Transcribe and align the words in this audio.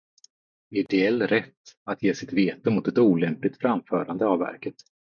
Ideell 0.69 1.21
rätt 1.21 1.55
att 1.83 2.03
ge 2.03 2.15
sitt 2.15 2.33
veto 2.33 2.71
mot 2.71 2.87
ett 2.87 2.97
olämpligt 2.97 3.57
framförande 3.57 4.25
av 4.27 4.39
verket. 4.39 4.75